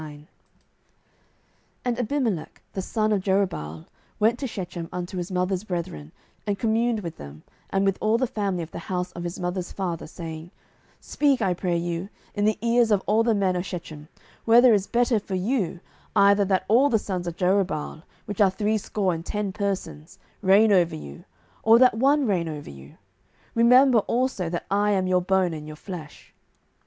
07:009:001 0.01 0.25
And 1.85 1.99
Abimelech 1.99 2.61
the 2.73 2.81
son 2.81 3.11
of 3.11 3.21
Jerubbaal 3.21 3.85
went 4.19 4.39
to 4.39 4.47
Shechem 4.47 4.89
unto 4.91 5.17
his 5.19 5.31
mother's 5.31 5.63
brethren, 5.63 6.11
and 6.47 6.57
communed 6.57 7.01
with 7.01 7.17
them, 7.17 7.43
and 7.69 7.85
with 7.85 7.99
all 8.01 8.17
the 8.17 8.25
family 8.25 8.63
of 8.63 8.71
the 8.71 8.79
house 8.89 9.11
of 9.11 9.23
his 9.23 9.39
mother's 9.39 9.71
father, 9.71 10.07
saying, 10.07 10.45
07:009:002 10.45 10.51
Speak, 11.01 11.41
I 11.43 11.53
pray 11.53 11.77
you, 11.77 12.09
in 12.33 12.45
the 12.45 12.57
ears 12.67 12.89
of 12.89 13.03
all 13.05 13.21
the 13.21 13.35
men 13.35 13.55
of 13.55 13.63
Shechem, 13.63 14.07
Whether 14.43 14.73
is 14.73 14.87
better 14.87 15.19
for 15.19 15.35
you, 15.35 15.81
either 16.15 16.45
that 16.45 16.65
all 16.67 16.89
the 16.89 16.97
sons 16.97 17.27
of 17.27 17.35
Jerubbaal, 17.37 18.01
which 18.25 18.41
are 18.41 18.49
threescore 18.49 19.13
and 19.13 19.23
ten 19.23 19.51
persons, 19.53 20.17
reign 20.41 20.71
over 20.71 20.95
you, 20.95 21.25
or 21.61 21.77
that 21.77 21.93
one 21.93 22.25
reign 22.25 22.49
over 22.49 22.71
you? 22.71 22.97
remember 23.53 23.99
also 23.99 24.49
that 24.49 24.65
I 24.71 24.93
am 24.93 25.05
your 25.05 25.21
bone 25.21 25.53
and 25.53 25.67
your 25.67 25.75
flesh. 25.75 26.33